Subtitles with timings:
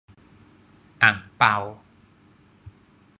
[1.03, 1.55] อั่งเปา